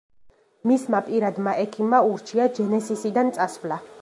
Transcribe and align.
მისმა 0.71 1.01
პირადმა 1.11 1.53
ექიმმა 1.67 2.01
ურჩია 2.09 2.49
ჯენესისიდან 2.57 3.35
წასვლა. 3.39 3.85